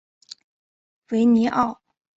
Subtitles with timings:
[1.09, 1.79] 维尼奥。